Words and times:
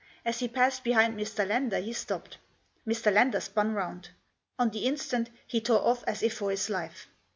As 0.25 0.39
he 0.39 0.47
passed 0.47 0.83
behind 0.83 1.15
Mr. 1.15 1.47
Lander 1.47 1.79
he 1.79 1.93
stopped. 1.93 2.39
Mr. 2.87 3.13
Lander 3.13 3.39
spun 3.39 3.73
round. 3.75 4.09
On 4.57 4.71
the 4.71 4.87
instant 4.87 5.29
he 5.45 5.61
tore 5.61 5.85
off 5.85 6.03
as 6.07 6.23
if 6.23 6.33
for 6.33 6.49
his 6.49 6.71
life. 6.71 7.07